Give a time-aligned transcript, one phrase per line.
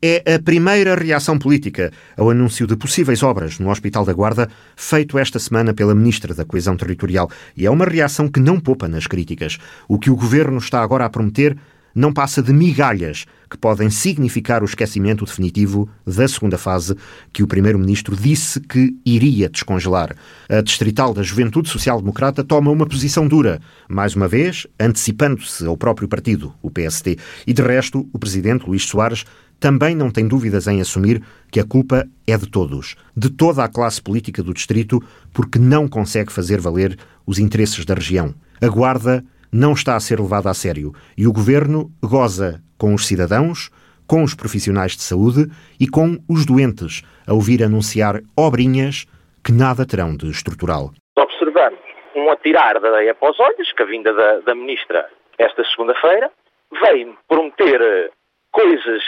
[0.00, 5.18] É a primeira reação política ao anúncio de possíveis obras no Hospital da Guarda, feito
[5.18, 7.28] esta semana pela Ministra da Coesão Territorial.
[7.56, 9.58] E é uma reação que não poupa nas críticas.
[9.88, 11.56] O que o Governo está agora a prometer
[11.98, 16.94] não passa de migalhas que podem significar o esquecimento definitivo da segunda fase
[17.32, 20.14] que o Primeiro-Ministro disse que iria descongelar.
[20.48, 25.76] A Distrital da Juventude Social Democrata toma uma posição dura, mais uma vez antecipando-se ao
[25.76, 27.18] próprio partido, o PST.
[27.46, 29.24] E de resto, o Presidente Luís Soares
[29.60, 33.68] também não tem dúvidas em assumir que a culpa é de todos, de toda a
[33.68, 35.00] classe política do distrito,
[35.32, 36.96] porque não consegue fazer valer
[37.26, 38.34] os interesses da região.
[38.62, 43.06] A Guarda não está a ser levada a sério e o governo goza com os
[43.06, 43.70] cidadãos,
[44.06, 45.46] com os profissionais de saúde
[45.78, 49.06] e com os doentes, a ouvir anunciar obrinhas
[49.44, 50.92] que nada terão de estrutural.
[51.16, 51.80] Observamos
[52.14, 56.30] um atirar da ideia para os olhos, que a vinda da, da ministra esta segunda-feira
[56.82, 58.10] veio prometer
[58.52, 59.02] coisas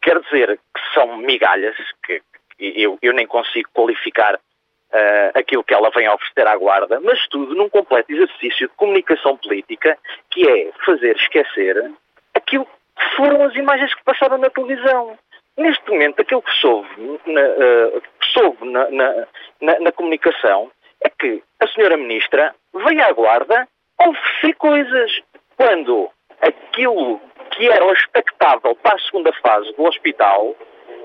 [0.00, 2.22] quer dizer que são migalhas, que,
[2.58, 7.26] eu, eu nem consigo qualificar uh, aquilo que ela vem a oferecer à Guarda, mas
[7.28, 9.98] tudo num completo exercício de comunicação política
[10.30, 11.90] que é fazer esquecer
[12.34, 15.18] aquilo que foram as imagens que passaram na televisão.
[15.56, 20.70] Neste momento, aquilo que soube na, uh, que soube na, na, na, comunicação
[21.02, 23.68] é que a senhora ministra veio à Guarda
[24.00, 25.20] oferecer coisas
[25.56, 27.20] quando aquilo
[27.60, 30.56] que era o expectável para a segunda fase do hospital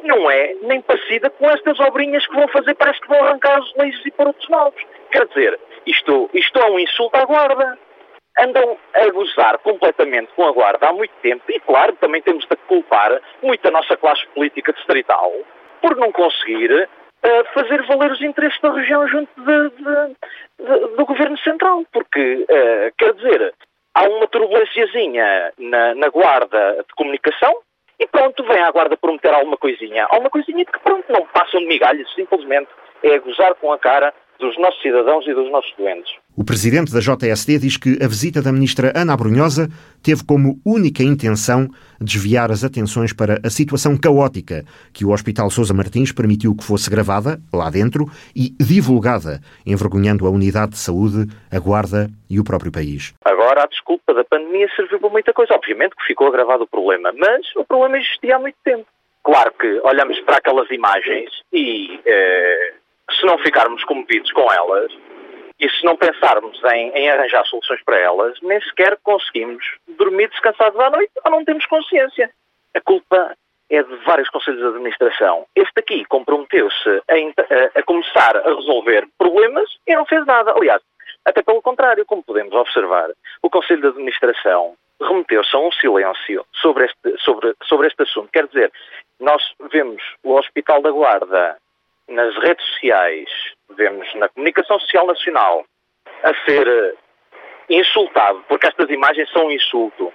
[0.04, 3.76] não é nem parecida com estas obrinhas que vão fazer, parece que vão arrancar os
[3.76, 4.82] leis e pôr outros novos.
[5.12, 7.78] Quer dizer, isto, isto é um insulto à guarda.
[8.38, 12.56] Andam a gozar completamente com a guarda há muito tempo e, claro, também temos de
[12.68, 15.32] culpar muito a nossa classe política distrital
[15.82, 20.16] por não conseguir uh, fazer valer os interesses da região junto de, de,
[20.60, 21.84] de, do Governo Central.
[21.92, 23.54] Porque, uh, quer dizer,
[23.96, 27.58] há uma turbulênciazinha na, na guarda de comunicação
[27.98, 30.06] e pronto, vem a guarda prometer alguma coisinha.
[30.10, 32.68] Alguma coisinha que pronto, não passam de migalhas, simplesmente
[33.02, 36.12] é gozar com a cara dos nossos cidadãos e dos nossos doentes.
[36.38, 39.70] O presidente da JSD diz que a visita da ministra Ana Abrunhosa
[40.04, 41.70] teve como única intenção
[42.00, 44.64] desviar as atenções para a situação caótica
[44.94, 50.30] que o Hospital Sousa Martins permitiu que fosse gravada lá dentro e divulgada, envergonhando a
[50.30, 53.14] unidade de saúde, a guarda e o próprio país.
[53.24, 55.54] Agora, a desculpa da pandemia serviu para muita coisa.
[55.54, 58.86] Obviamente que ficou agravado o problema, mas o problema existia há muito tempo.
[59.24, 62.74] Claro que olhamos para aquelas imagens e eh,
[63.12, 64.92] se não ficarmos comovidos com elas
[65.60, 69.64] e se não pensarmos em, em, arranjar soluções para elas, nem sequer conseguimos
[69.98, 72.30] dormir descansados à noite ou não temos consciência.
[72.74, 73.36] A culpa
[73.70, 75.46] é de vários conselhos de administração.
[75.56, 80.54] Este aqui comprometeu-se a, a, a, começar a resolver problemas e não fez nada.
[80.56, 80.82] Aliás,
[81.24, 83.10] até pelo contrário, como podemos observar,
[83.42, 88.30] o Conselho de Administração remeteu-se a um silêncio sobre este, sobre, sobre este assunto.
[88.32, 88.72] Quer dizer,
[89.20, 89.42] nós
[89.72, 91.58] vemos o Hospital da Guarda
[92.10, 93.30] nas redes sociais,
[93.76, 95.66] vemos na comunicação social nacional
[96.24, 96.94] a ser eh,
[97.70, 100.12] insultado, porque estas imagens são um insulto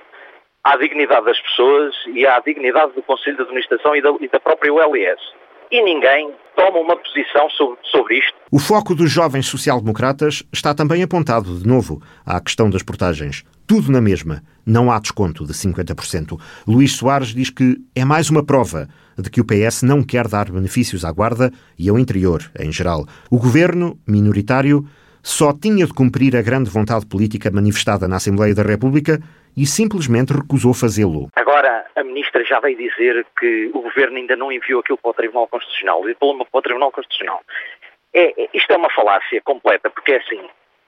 [0.65, 4.39] à dignidade das pessoas e à dignidade do Conselho de Administração e da, e da
[4.39, 5.21] própria ULS.
[5.71, 8.35] E ninguém toma uma posição sobre, sobre isto.
[8.53, 13.45] O foco dos jovens social-democratas está também apontado, de novo, à questão das portagens.
[13.71, 14.43] Tudo na mesma.
[14.67, 16.37] Não há desconto de 50%.
[16.67, 20.51] Luís Soares diz que é mais uma prova de que o PS não quer dar
[20.51, 23.07] benefícios à Guarda e ao interior, em geral.
[23.31, 24.83] O governo, minoritário,
[25.23, 29.21] só tinha de cumprir a grande vontade política manifestada na Assembleia da República
[29.57, 31.29] e simplesmente recusou fazê-lo.
[31.37, 35.15] Agora, a ministra já veio dizer que o governo ainda não enviou aquilo para o
[35.15, 37.41] Tribunal Constitucional e para o Tribunal Constitucional.
[38.13, 40.41] É, é, isto é uma falácia completa, porque é assim,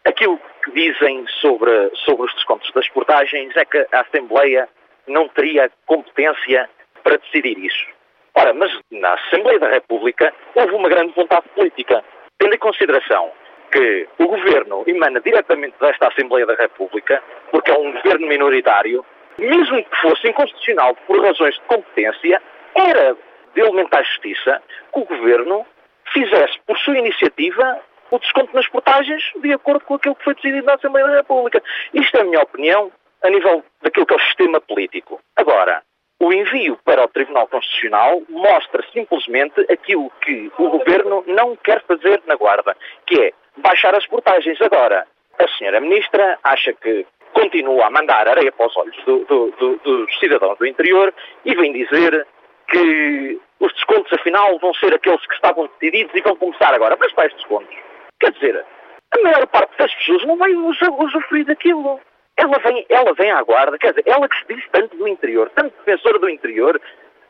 [0.05, 4.69] aquilo que dizem sobre, sobre os descontos das portagens é que a Assembleia
[5.07, 6.69] não teria competência
[7.03, 7.87] para decidir isso.
[8.35, 12.03] Ora, mas na Assembleia da República houve uma grande vontade política,
[12.39, 13.31] tendo em consideração
[13.71, 19.05] que o governo emana diretamente desta Assembleia da República, porque é um governo minoritário,
[19.39, 22.41] mesmo que fosse inconstitucional por razões de competência,
[22.75, 23.17] era
[23.55, 24.63] de elementar justiça
[24.93, 25.67] que o governo
[26.13, 27.81] fizesse, por sua iniciativa,
[28.17, 31.63] o desconto nas portagens de acordo com aquilo que foi decidido na Assembleia da República.
[31.95, 32.93] Isto é a minha opinião
[33.23, 35.21] a nível daquilo que é o sistema político.
[35.37, 35.83] Agora,
[36.21, 42.23] o envio para o Tribunal Constitucional mostra simplesmente aquilo que o Governo não quer fazer
[42.27, 42.77] na Guarda,
[43.07, 44.61] que é baixar as portagens.
[44.61, 45.07] Agora,
[45.39, 49.77] a senhora Ministra acha que continua a mandar areia para os olhos do, do, do,
[49.79, 51.13] dos cidadãos do interior
[51.45, 52.27] e vem dizer
[52.69, 56.97] que os descontos, afinal, vão ser aqueles que estavam decididos e vão começar agora.
[57.01, 57.92] Mas estes descontos?
[58.23, 58.65] Quer dizer,
[59.11, 62.01] a maior parte das pessoas não vai usufruir daquilo
[62.37, 65.51] ela vem, ela vem à guarda, quer dizer, ela que se diz tanto do interior,
[65.55, 66.81] tanto defensora do interior,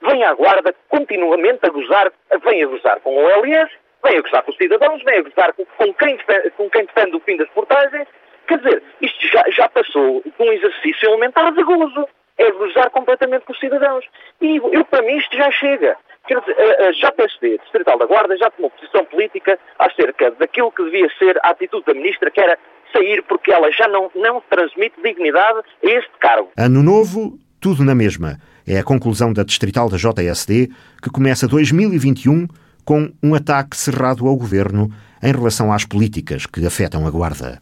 [0.00, 2.12] vem à Guarda continuamente a gozar,
[2.44, 3.70] vem a gozar com o OLS,
[4.04, 6.84] vem a gozar com os cidadãos, vem a gozar com, com, quem, defende, com quem
[6.84, 8.06] defende o fim das portagens.
[8.46, 12.08] Quer dizer, isto já, já passou de um exercício elementar de gozo.
[12.38, 14.04] É gozar completamente com os cidadãos.
[14.40, 15.96] E eu, para mim, isto já chega.
[16.26, 20.84] Quer dizer, a, a JPSD, Distrital da Guarda, já tomou posição política acerca daquilo que
[20.84, 22.58] devia ser a atitude da Ministra, que era
[22.92, 26.50] sair porque ela já não, não transmite dignidade a este cargo.
[26.56, 28.38] Ano novo, tudo na mesma.
[28.66, 30.68] É a conclusão da Distrital da JSD,
[31.02, 32.46] que começa 2021
[32.84, 34.88] com um ataque cerrado ao governo
[35.22, 37.60] em relação às políticas que afetam a Guarda.